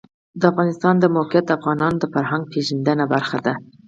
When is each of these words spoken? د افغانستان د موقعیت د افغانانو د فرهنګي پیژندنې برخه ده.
د 0.39 0.41
افغانستان 0.51 0.93
د 0.99 1.05
موقعیت 1.15 1.45
د 1.47 1.51
افغانانو 1.59 1.97
د 1.99 2.05
فرهنګي 2.13 2.49
پیژندنې 2.53 3.05
برخه 3.13 3.37
ده. 3.45 3.53